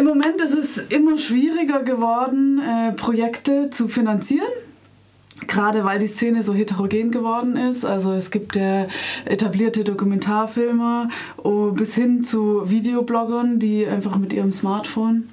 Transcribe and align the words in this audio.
Im 0.00 0.06
Moment 0.06 0.40
ist 0.40 0.54
es 0.54 0.78
immer 0.78 1.18
schwieriger 1.18 1.82
geworden, 1.82 2.58
äh, 2.58 2.92
Projekte 2.92 3.68
zu 3.68 3.86
finanzieren. 3.86 4.48
Gerade 5.46 5.84
weil 5.84 5.98
die 5.98 6.06
Szene 6.06 6.42
so 6.42 6.54
heterogen 6.54 7.10
geworden 7.10 7.58
ist. 7.58 7.84
Also 7.84 8.12
es 8.12 8.30
gibt 8.30 8.56
ja 8.56 8.86
etablierte 9.26 9.84
Dokumentarfilmer 9.84 11.10
oh, 11.36 11.72
bis 11.72 11.94
hin 11.94 12.24
zu 12.24 12.70
Videobloggern, 12.70 13.58
die 13.58 13.86
einfach 13.86 14.16
mit 14.16 14.32
ihrem 14.32 14.52
Smartphone 14.52 15.28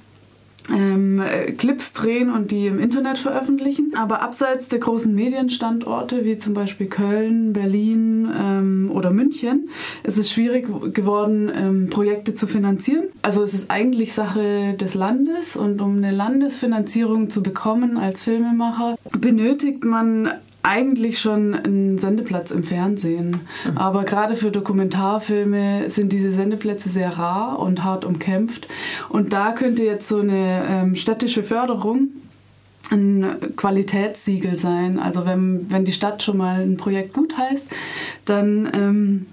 ähm, 0.70 1.20
äh, 1.20 1.52
Clips 1.52 1.94
drehen 1.94 2.30
und 2.30 2.52
die 2.52 2.68
im 2.68 2.80
Internet 2.80 3.18
veröffentlichen. 3.18 3.94
Aber 3.96 4.22
abseits 4.22 4.68
der 4.70 4.80
großen 4.80 5.14
Medienstandorte, 5.14 6.26
wie 6.26 6.38
zum 6.38 6.54
Beispiel 6.54 6.88
Köln, 6.88 7.54
Berlin 7.54 8.30
ähm, 8.38 8.92
oder 8.94 9.12
München, 9.12 9.70
ist 10.04 10.18
es 10.18 10.32
schwierig 10.32 10.68
geworden, 10.94 11.52
ähm, 11.54 11.90
Projekte 11.90 12.36
zu 12.36 12.48
finanzieren. 12.48 13.06
Also 13.22 13.44
es 13.44 13.54
ist 13.54 13.72
eigentlich 13.72 14.14
Sache 14.14 14.76
des 14.80 14.94
Landes 14.94 15.56
und 15.56 15.82
um 15.82 15.98
eine 15.98 16.12
Landesfinanzierung 16.12 17.30
zu 17.30 17.42
bekommen 17.42 17.98
als 17.98 18.24
Filmemacher, 18.24 18.96
benötigt 19.12 19.84
man 19.84 20.32
eigentlich 20.68 21.20
schon 21.20 21.54
ein 21.54 21.98
Sendeplatz 21.98 22.52
im 22.52 22.64
Fernsehen. 22.64 23.38
Mhm. 23.66 23.78
Aber 23.78 24.04
gerade 24.04 24.36
für 24.36 24.52
Dokumentarfilme 24.52 25.90
sind 25.90 26.12
diese 26.12 26.32
Sendeplätze 26.32 26.90
sehr 26.90 27.18
rar 27.18 27.60
und 27.60 27.84
hart 27.84 28.04
umkämpft. 28.04 28.68
Und 29.10 29.34
da 29.34 29.54
könnte 29.54 29.86
jetzt 29.86 30.10
so 30.10 30.20
eine 30.20 30.66
ähm, 30.70 30.96
städtische 30.96 31.44
Förderung 31.44 32.10
ein 32.92 33.56
Qualitätssiegel 33.56 34.56
sein. 34.56 35.00
Also 35.00 35.26
wenn, 35.26 35.70
wenn 35.70 35.86
die 35.86 35.92
Stadt 35.92 36.24
schon 36.24 36.38
mal 36.38 36.62
ein 36.62 36.78
Projekt 36.78 37.14
gut 37.14 37.38
heißt, 37.38 37.68
dann 38.26 38.70
ähm, 38.74 39.26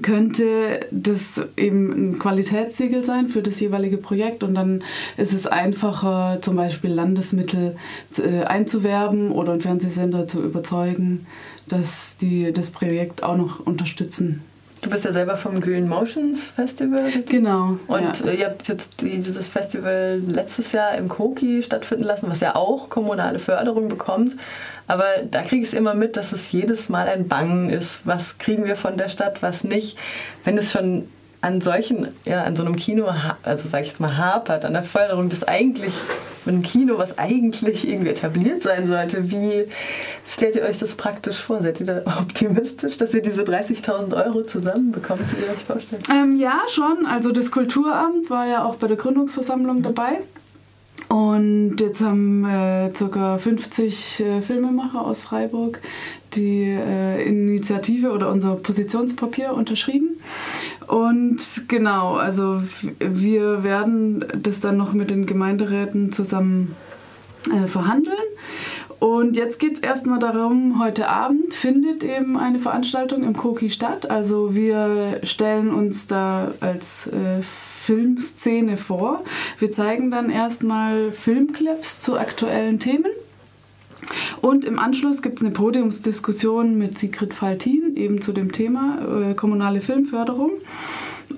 könnte 0.00 0.80
das 0.90 1.42
eben 1.56 2.12
ein 2.12 2.18
Qualitätssiegel 2.18 3.04
sein 3.04 3.28
für 3.28 3.42
das 3.42 3.60
jeweilige 3.60 3.98
Projekt 3.98 4.42
und 4.42 4.54
dann 4.54 4.82
ist 5.16 5.34
es 5.34 5.46
einfacher, 5.46 6.38
zum 6.40 6.56
Beispiel 6.56 6.90
Landesmittel 6.90 7.76
äh, 8.18 8.44
einzuwerben 8.44 9.30
oder 9.30 9.52
einen 9.52 9.60
Fernsehsender 9.60 10.26
zu 10.26 10.42
überzeugen, 10.42 11.26
dass 11.68 12.16
die 12.16 12.52
das 12.52 12.70
Projekt 12.70 13.22
auch 13.22 13.36
noch 13.36 13.60
unterstützen. 13.60 14.42
Du 14.82 14.90
bist 14.90 15.04
ja 15.04 15.12
selber 15.12 15.36
vom 15.36 15.60
Green 15.60 15.88
Motions 15.88 16.48
Festival. 16.48 17.04
Richtig? 17.04 17.26
Genau. 17.26 17.78
Und 17.86 18.24
ja. 18.24 18.32
ihr 18.32 18.46
habt 18.46 18.66
jetzt 18.66 19.00
dieses 19.00 19.48
Festival 19.48 20.20
letztes 20.26 20.72
Jahr 20.72 20.96
im 20.96 21.08
Koki 21.08 21.62
stattfinden 21.62 22.02
lassen, 22.04 22.28
was 22.28 22.40
ja 22.40 22.56
auch 22.56 22.90
kommunale 22.90 23.38
Förderung 23.38 23.88
bekommt. 23.88 24.34
Aber 24.88 25.04
da 25.30 25.42
kriege 25.42 25.62
ich 25.62 25.68
es 25.68 25.74
immer 25.74 25.94
mit, 25.94 26.16
dass 26.16 26.32
es 26.32 26.50
jedes 26.50 26.88
Mal 26.88 27.06
ein 27.06 27.28
Bangen 27.28 27.70
ist. 27.70 28.00
Was 28.04 28.38
kriegen 28.38 28.64
wir 28.64 28.74
von 28.74 28.96
der 28.96 29.08
Stadt, 29.08 29.40
was 29.40 29.62
nicht. 29.62 29.96
Wenn 30.42 30.58
es 30.58 30.72
schon 30.72 31.08
an 31.42 31.60
solchen, 31.60 32.08
ja, 32.24 32.42
an 32.42 32.56
so 32.56 32.64
einem 32.64 32.74
Kino, 32.74 33.06
also 33.44 33.68
sage 33.68 33.84
ich 33.84 33.90
jetzt 33.90 34.00
mal, 34.00 34.16
hapert, 34.16 34.64
an 34.64 34.72
der 34.72 34.82
Förderung 34.82 35.28
des 35.28 35.44
eigentlich, 35.44 35.94
mit 36.44 36.54
einem 36.54 36.62
Kino, 36.62 36.98
was 36.98 37.18
eigentlich 37.18 37.88
irgendwie 37.88 38.10
etabliert 38.10 38.62
sein 38.62 38.88
sollte, 38.88 39.30
wie 39.30 39.64
stellt 40.26 40.56
ihr 40.56 40.62
euch 40.62 40.78
das 40.78 40.94
praktisch 40.94 41.38
vor? 41.38 41.62
Seid 41.62 41.80
ihr 41.80 41.86
da 41.86 42.18
optimistisch, 42.20 42.96
dass 42.96 43.14
ihr 43.14 43.22
diese 43.22 43.42
30.000 43.42 44.24
Euro 44.24 44.42
zusammenbekommt, 44.42 45.22
wie 45.32 45.44
ihr 45.44 45.50
euch 45.50 45.64
vorstellt? 45.64 46.08
Ähm, 46.10 46.36
ja, 46.36 46.60
schon. 46.68 47.06
Also 47.06 47.32
das 47.32 47.50
Kulturamt 47.50 48.30
war 48.30 48.46
ja 48.46 48.64
auch 48.64 48.76
bei 48.76 48.88
der 48.88 48.96
Gründungsversammlung 48.96 49.82
dabei. 49.82 50.20
Und 51.08 51.76
jetzt 51.78 52.00
haben 52.00 52.44
äh, 52.44 52.90
ca. 52.90 53.36
50 53.36 54.20
äh, 54.20 54.40
Filmemacher 54.40 55.04
aus 55.04 55.22
Freiburg 55.22 55.80
die 56.34 56.64
äh, 56.64 57.22
Initiative 57.26 58.12
oder 58.12 58.30
unser 58.30 58.54
Positionspapier 58.56 59.52
unterschrieben. 59.52 60.20
Und 60.86 61.68
genau, 61.68 62.14
also 62.16 62.62
wir 62.98 63.64
werden 63.64 64.24
das 64.36 64.60
dann 64.60 64.76
noch 64.76 64.92
mit 64.92 65.10
den 65.10 65.26
Gemeinderäten 65.26 66.12
zusammen 66.12 66.76
äh, 67.52 67.66
verhandeln. 67.66 68.16
Und 68.98 69.36
jetzt 69.36 69.58
geht 69.58 69.74
es 69.74 69.80
erstmal 69.80 70.20
darum, 70.20 70.78
heute 70.78 71.08
Abend 71.08 71.54
findet 71.54 72.04
eben 72.04 72.36
eine 72.36 72.60
Veranstaltung 72.60 73.24
im 73.24 73.36
Koki 73.36 73.68
statt. 73.68 74.08
Also 74.08 74.54
wir 74.54 75.18
stellen 75.24 75.70
uns 75.74 76.06
da 76.06 76.52
als 76.60 77.08
äh, 77.08 77.42
Filmszene 77.84 78.76
vor. 78.76 79.24
Wir 79.58 79.72
zeigen 79.72 80.12
dann 80.12 80.30
erstmal 80.30 81.10
Filmclips 81.10 82.00
zu 82.00 82.16
aktuellen 82.16 82.78
Themen. 82.78 83.10
Und 84.40 84.64
im 84.64 84.78
Anschluss 84.78 85.20
gibt 85.20 85.38
es 85.38 85.44
eine 85.44 85.52
Podiumsdiskussion 85.52 86.78
mit 86.78 86.98
Sigrid 86.98 87.34
Faltin 87.34 87.81
eben 87.96 88.20
zu 88.20 88.32
dem 88.32 88.52
Thema 88.52 89.30
äh, 89.30 89.34
kommunale 89.34 89.80
Filmförderung. 89.80 90.52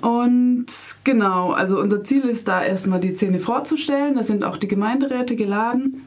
Und 0.01 0.67
genau, 1.05 1.53
also 1.53 1.79
unser 1.81 2.03
Ziel 2.05 2.23
ist 2.23 2.49
da 2.49 2.63
erstmal 2.63 3.01
die 3.01 3.15
Szene 3.15 3.41
vorzustellen. 3.41 4.17
Da 4.17 4.23
sind 4.23 4.45
auch 4.45 4.57
die 4.57 4.69
Gemeinderäte 4.69 5.37
geladen 5.37 6.03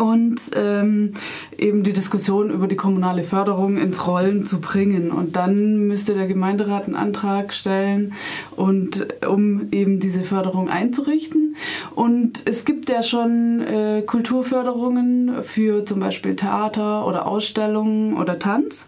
und 0.00 0.40
ähm, 0.54 1.12
eben 1.58 1.82
die 1.82 1.92
Diskussion 1.92 2.50
über 2.50 2.66
die 2.66 2.76
kommunale 2.76 3.22
Förderung 3.22 3.76
ins 3.76 4.06
Rollen 4.06 4.46
zu 4.46 4.58
bringen. 4.58 5.10
Und 5.10 5.36
dann 5.36 5.88
müsste 5.88 6.14
der 6.14 6.26
Gemeinderat 6.26 6.86
einen 6.86 6.94
Antrag 6.94 7.52
stellen, 7.52 8.14
und, 8.56 9.06
um 9.26 9.68
eben 9.72 10.00
diese 10.00 10.22
Förderung 10.22 10.70
einzurichten. 10.70 11.56
Und 11.94 12.42
es 12.46 12.64
gibt 12.64 12.88
ja 12.88 13.02
schon 13.02 13.60
äh, 13.60 14.02
Kulturförderungen 14.06 15.42
für 15.42 15.84
zum 15.84 16.00
Beispiel 16.00 16.34
Theater 16.34 17.06
oder 17.06 17.26
Ausstellungen 17.26 18.16
oder 18.16 18.38
Tanz. 18.38 18.86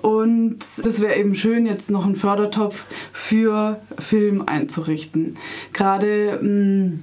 Und 0.00 0.60
es 0.62 1.02
wäre 1.02 1.16
eben 1.16 1.34
schön, 1.34 1.66
jetzt 1.66 1.90
noch 1.90 2.06
einen 2.06 2.16
Fördertopf 2.16 2.86
für 3.12 3.78
Film 3.98 4.42
einzurichten. 4.46 5.36
Gerade 5.74 6.38
mh, 6.40 6.48
mm, 6.48 7.02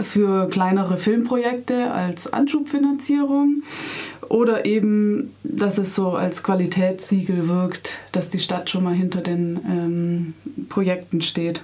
für 0.00 0.48
kleinere 0.48 0.98
Filmprojekte 0.98 1.90
als 1.90 2.32
Anschubfinanzierung 2.32 3.62
oder 4.28 4.66
eben, 4.66 5.34
dass 5.42 5.78
es 5.78 5.94
so 5.94 6.10
als 6.10 6.42
Qualitätssiegel 6.42 7.48
wirkt, 7.48 7.92
dass 8.12 8.28
die 8.28 8.38
Stadt 8.38 8.70
schon 8.70 8.84
mal 8.84 8.94
hinter 8.94 9.20
den 9.20 9.60
ähm, 9.66 10.34
Projekten 10.68 11.22
steht. 11.22 11.62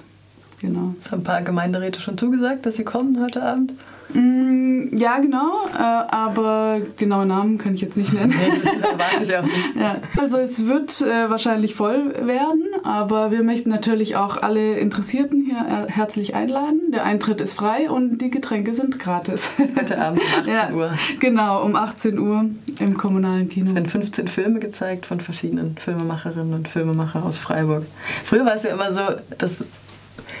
Genau. 0.61 0.95
Es 0.97 1.11
haben 1.11 1.21
ein 1.21 1.23
paar 1.23 1.41
Gemeinderäte 1.41 1.99
schon 1.99 2.17
zugesagt, 2.17 2.65
dass 2.65 2.77
sie 2.77 2.83
kommen 2.83 3.21
heute 3.21 3.43
Abend. 3.43 3.73
Mm, 4.13 4.95
ja, 4.95 5.19
genau, 5.19 5.65
äh, 5.73 5.81
aber 5.81 6.79
genaue 6.95 7.25
Namen 7.25 7.57
kann 7.57 7.73
ich 7.73 7.81
jetzt 7.81 7.97
nicht 7.97 8.13
nennen. 8.13 8.33
Weiß 8.33 9.27
ich 9.27 9.35
auch 9.35 9.43
nicht. 9.43 9.75
Ja. 9.75 9.97
Also 10.17 10.37
es 10.37 10.67
wird 10.67 11.01
äh, 11.01 11.29
wahrscheinlich 11.29 11.75
voll 11.75 12.13
werden, 12.25 12.63
aber 12.83 13.31
wir 13.31 13.43
möchten 13.43 13.69
natürlich 13.69 14.15
auch 14.15 14.37
alle 14.41 14.77
Interessierten 14.77 15.43
hier 15.45 15.57
äh, 15.57 15.91
herzlich 15.91 16.35
einladen. 16.35 16.91
Der 16.93 17.03
Eintritt 17.03 17.41
ist 17.41 17.55
frei 17.55 17.89
und 17.89 18.19
die 18.19 18.29
Getränke 18.29 18.73
sind 18.73 18.99
gratis. 18.99 19.49
Heute 19.77 20.01
Abend 20.01 20.21
um 20.21 20.39
18 20.39 20.47
ja, 20.53 20.71
Uhr. 20.71 20.93
Genau, 21.19 21.63
um 21.63 21.75
18 21.75 22.19
Uhr 22.19 22.45
im 22.79 22.97
kommunalen 22.97 23.49
Kino. 23.49 23.69
Es 23.69 23.75
werden 23.75 23.89
15 23.89 24.27
Filme 24.27 24.59
gezeigt 24.59 25.07
von 25.07 25.19
verschiedenen 25.19 25.77
Filmemacherinnen 25.77 26.53
und 26.53 26.67
Filmemachern 26.69 27.23
aus 27.23 27.37
Freiburg. 27.37 27.83
Früher 28.23 28.45
war 28.45 28.55
es 28.55 28.63
ja 28.63 28.69
immer 28.69 28.91
so, 28.91 29.01
dass 29.37 29.65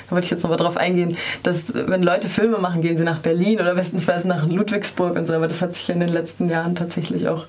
da 0.07 0.11
wollte 0.11 0.25
ich 0.25 0.31
jetzt 0.31 0.43
nochmal 0.43 0.57
drauf 0.57 0.77
eingehen, 0.77 1.17
dass 1.43 1.73
wenn 1.73 2.03
Leute 2.03 2.29
Filme 2.29 2.57
machen, 2.57 2.81
gehen 2.81 2.97
sie 2.97 3.03
nach 3.03 3.19
Berlin 3.19 3.59
oder 3.59 3.75
bestenfalls 3.75 4.25
nach 4.25 4.47
Ludwigsburg 4.47 5.15
und 5.15 5.27
so, 5.27 5.33
aber 5.33 5.47
das 5.47 5.61
hat 5.61 5.75
sich 5.75 5.89
in 5.89 5.99
den 5.99 6.09
letzten 6.09 6.49
Jahren 6.49 6.75
tatsächlich 6.75 7.27
auch 7.27 7.45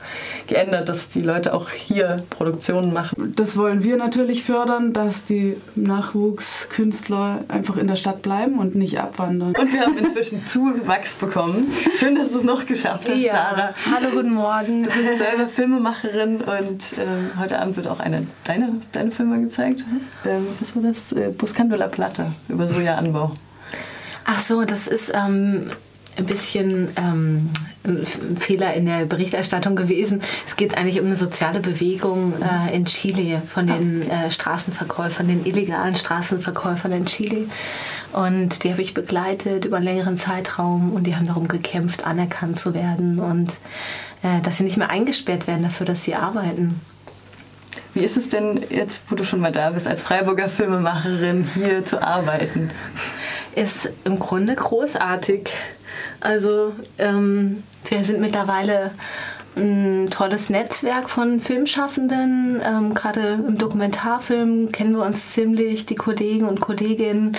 geändert, 0.47 0.89
dass 0.89 1.09
die 1.09 1.21
Leute 1.21 1.53
auch 1.55 1.71
hier 1.71 2.19
Produktionen 2.31 2.93
machen. 2.93 3.35
Das 3.37 3.57
wollen 3.57 3.85
wir 3.85 3.97
natürlich 3.97 4.45
fördern, 4.45 4.93
dass 4.93 5.25
die 5.25 5.57
Nachwuchskünstler 5.75 7.41
einfach 7.49 7.77
in 7.77 7.89
der 7.89 7.97
Stadt 7.97 8.23
bleiben 8.23 8.59
und 8.59 8.75
nicht 8.75 8.99
abwandern. 8.99 9.55
Und 9.59 9.73
wir 9.73 9.81
haben 9.81 9.99
inzwischen 9.99 10.47
Zuwachs 10.47 11.17
bekommen. 11.17 11.73
Schön, 11.99 12.15
dass 12.15 12.31
du 12.31 12.39
es 12.39 12.45
noch 12.45 12.67
geschafft 12.67 13.09
hast, 13.09 13.21
ja. 13.21 13.33
Sarah. 13.33 13.75
Hallo, 13.95 14.11
guten 14.15 14.35
Morgen. 14.35 14.85
Du 14.85 14.91
bist 14.91 15.19
selber 15.19 15.49
Filmemacherin 15.49 16.37
und 16.37 16.85
ähm, 16.99 17.31
heute 17.39 17.59
Abend 17.59 17.77
wird 17.77 17.89
auch 17.89 18.01
eine 18.01 18.27
deine, 18.45 18.81
deine 18.93 19.11
Filme 19.11 19.41
gezeigt. 19.41 19.85
Ähm, 20.25 20.47
was 20.61 20.75
war 20.75 20.83
das? 20.83 21.13
Äh, 21.13 21.31
Buscando 21.37 21.77
la 21.77 21.89
Plata 21.89 22.33
über 22.49 22.69
Sojaanbau? 22.69 23.33
Ach 24.25 24.41
so, 24.41 24.65
das 24.65 24.89
ist 24.89 25.13
ähm, 25.15 25.71
ein 26.17 26.27
bisschen 26.27 26.89
ähm, 26.97 27.51
ein 27.85 28.37
Fehler 28.37 28.75
in 28.75 28.87
der 28.87 29.05
Berichterstattung 29.05 29.77
gewesen. 29.77 30.21
Es 30.47 30.57
geht 30.57 30.77
eigentlich 30.77 31.01
um 31.01 31.07
eine 31.07 31.17
soziale 31.17 31.61
Bewegung 31.61 32.35
äh, 32.43 32.75
in 32.75 32.87
Chile 32.87 33.43
von 33.49 33.67
den 33.67 34.11
äh, 34.11 34.31
Straßenverkäufern, 34.31 35.29
den 35.29 35.47
illegalen 35.47 35.95
Straßenverkäufern 35.95 36.93
in 36.93 37.07
Chile. 37.07 37.47
Und 38.13 38.65
die 38.65 38.73
habe 38.73 38.83
ich 38.83 38.95
begleitet 38.95 39.65
über 39.65 39.77
einen 39.77 39.85
längeren 39.85 40.17
Zeitraum 40.17 40.93
und 40.93 41.05
die 41.07 41.17
haben 41.17 41.27
darum 41.27 41.49
gekämpft, 41.49 42.07
anerkannt 42.07 42.59
zu 42.59 42.75
werden 42.75 43.19
und 43.19 43.51
äh, 44.23 44.41
dass 44.43 44.57
sie 44.57 44.65
nicht 44.65 44.77
mehr 44.77 44.91
eingesperrt 44.91 45.47
werden 45.47 45.65
dafür, 45.65 45.87
dass 45.87 46.05
sie 46.05 46.15
arbeiten. 46.15 46.81
Wie 47.97 48.05
ist 48.05 48.19
es 48.19 48.29
denn 48.29 48.63
jetzt, 48.69 49.01
wo 49.09 49.15
du 49.15 49.25
schon 49.25 49.41
mal 49.41 49.53
da 49.53 49.71
bist, 49.71 49.89
als 49.89 50.03
Freiburger 50.03 50.51
Filmemacherin 50.51 51.49
hier 51.55 51.83
zu 51.83 52.03
arbeiten? 52.03 52.71
Ist 53.55 53.89
im 54.05 54.19
Grunde 54.19 54.55
großartig. 54.55 55.49
Also 56.21 56.75
ähm, 56.99 57.63
wir 57.89 58.05
sind 58.05 58.21
mittlerweile 58.21 58.91
ein 59.57 60.09
tolles 60.11 60.51
Netzwerk 60.51 61.09
von 61.09 61.41
Filmschaffenden. 61.41 62.61
Ähm, 62.65 62.95
Gerade 62.95 63.41
im 63.47 63.57
Dokumentarfilm 63.57 64.71
kennen 64.71 64.97
wir 64.97 65.05
uns 65.05 65.31
ziemlich, 65.31 65.87
die 65.87 65.95
Kollegen 65.95 66.47
und 66.47 66.61
Kolleginnen. 66.61 67.37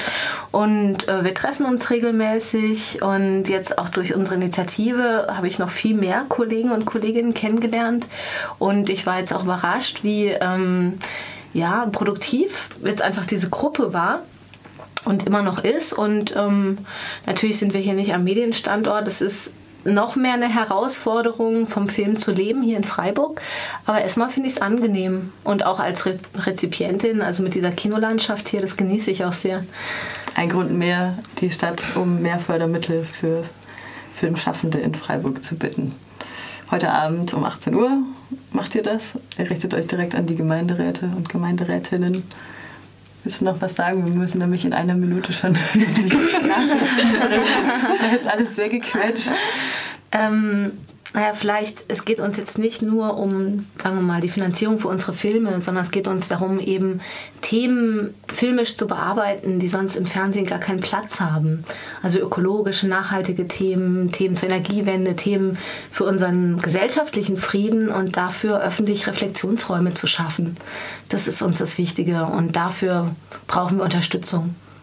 Und 0.51 1.07
äh, 1.07 1.23
wir 1.23 1.33
treffen 1.33 1.65
uns 1.65 1.89
regelmäßig. 1.89 3.01
Und 3.01 3.45
jetzt 3.49 3.77
auch 3.77 3.89
durch 3.89 4.15
unsere 4.15 4.35
Initiative 4.35 5.27
habe 5.29 5.47
ich 5.47 5.59
noch 5.59 5.69
viel 5.69 5.95
mehr 5.95 6.25
Kollegen 6.27 6.71
und 6.71 6.85
Kolleginnen 6.85 7.33
kennengelernt. 7.33 8.07
Und 8.57 8.89
ich 8.89 9.05
war 9.05 9.19
jetzt 9.19 9.33
auch 9.33 9.43
überrascht, 9.43 10.03
wie 10.03 10.25
ähm, 10.27 10.99
ja, 11.53 11.85
produktiv 11.91 12.69
jetzt 12.83 13.01
einfach 13.01 13.25
diese 13.25 13.49
Gruppe 13.49 13.93
war 13.93 14.21
und 15.05 15.25
immer 15.25 15.43
noch 15.43 15.63
ist. 15.63 15.93
Und 15.93 16.35
ähm, 16.35 16.79
natürlich 17.25 17.57
sind 17.57 17.73
wir 17.73 17.81
hier 17.81 17.93
nicht 17.93 18.13
am 18.13 18.23
Medienstandort. 18.23 19.07
Es 19.07 19.21
ist 19.21 19.51
noch 19.87 20.15
mehr 20.15 20.33
eine 20.33 20.53
Herausforderung, 20.53 21.65
vom 21.67 21.87
Film 21.87 22.17
zu 22.17 22.31
leben 22.31 22.61
hier 22.61 22.77
in 22.77 22.83
Freiburg. 22.83 23.41
Aber 23.85 24.01
erstmal 24.01 24.29
finde 24.29 24.49
ich 24.49 24.55
es 24.55 24.61
angenehm. 24.61 25.31
Und 25.43 25.65
auch 25.65 25.79
als 25.79 26.05
Re 26.05 26.19
Rezipientin, 26.37 27.21
also 27.21 27.43
mit 27.43 27.55
dieser 27.55 27.71
Kinolandschaft 27.71 28.49
hier, 28.49 28.61
das 28.61 28.77
genieße 28.77 29.11
ich 29.11 29.23
auch 29.25 29.33
sehr. 29.33 29.63
Ein 30.35 30.49
Grund 30.49 30.71
mehr, 30.71 31.17
die 31.41 31.49
Stadt 31.49 31.81
um 31.95 32.21
mehr 32.21 32.39
Fördermittel 32.39 33.03
für 33.03 33.43
Filmschaffende 34.13 34.79
in 34.79 34.93
Freiburg 34.95 35.43
zu 35.43 35.55
bitten. 35.55 35.95
Heute 36.69 36.91
Abend 36.91 37.33
um 37.33 37.45
18 37.45 37.73
Uhr 37.75 38.01
macht 38.51 38.75
ihr 38.75 38.83
das. 38.83 39.13
Ihr 39.37 39.49
richtet 39.49 39.73
euch 39.73 39.87
direkt 39.87 40.15
an 40.15 40.25
die 40.25 40.35
Gemeinderäte 40.35 41.09
und 41.15 41.29
Gemeinderätinnen. 41.29 42.23
Willst 43.23 43.41
du 43.41 43.45
noch 43.45 43.61
was 43.61 43.75
sagen? 43.75 44.05
Wir 44.05 44.13
müssen 44.13 44.39
nämlich 44.39 44.65
in 44.65 44.73
einer 44.73 44.95
Minute 44.95 45.33
schon. 45.33 45.57
Das 47.99 48.21
ist 48.21 48.27
alles 48.27 48.55
sehr 48.55 48.69
gequetscht. 48.69 49.27
Ähm, 50.11 50.71
naja, 51.13 51.33
vielleicht, 51.33 51.85
es 51.87 52.03
geht 52.03 52.19
uns 52.19 52.37
jetzt 52.37 52.57
nicht 52.57 52.81
nur 52.81 53.17
um, 53.17 53.65
sagen 53.81 53.95
wir 53.95 54.03
mal, 54.03 54.21
die 54.21 54.29
Finanzierung 54.29 54.77
für 54.77 54.89
unsere 54.89 55.13
Filme, 55.13 55.61
sondern 55.61 55.83
es 55.83 55.91
geht 55.91 56.07
uns 56.07 56.27
darum, 56.27 56.59
eben 56.59 56.99
Themen 57.41 58.13
filmisch 58.27 58.75
zu 58.75 58.87
bearbeiten, 58.87 59.59
die 59.59 59.69
sonst 59.69 59.95
im 59.95 60.05
Fernsehen 60.05 60.45
gar 60.45 60.59
keinen 60.59 60.81
Platz 60.81 61.19
haben. 61.19 61.63
Also 62.03 62.19
ökologische, 62.19 62.87
nachhaltige 62.87 63.47
Themen, 63.47 64.11
Themen 64.11 64.35
zur 64.35 64.49
Energiewende, 64.49 65.15
Themen 65.15 65.57
für 65.91 66.03
unseren 66.03 66.61
gesellschaftlichen 66.61 67.37
Frieden 67.37 67.89
und 67.89 68.17
dafür 68.17 68.61
öffentlich 68.61 69.07
Reflexionsräume 69.07 69.93
zu 69.93 70.07
schaffen. 70.07 70.57
Das 71.07 71.27
ist 71.27 71.41
uns 71.41 71.57
das 71.57 71.77
Wichtige 71.77 72.25
und 72.25 72.55
dafür 72.55 73.11
brauchen 73.47 73.77
wir 73.77 73.85
Unterstützung. 73.85 74.55